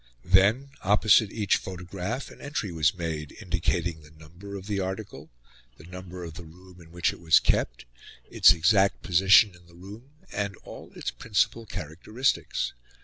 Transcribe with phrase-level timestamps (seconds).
[0.25, 5.29] Then, opposite each photograph, an entry was made, indicating the number of the article,
[5.77, 7.85] the number of the room in which it was kept,
[8.27, 12.73] its exact position in the room and all its principal characteristics.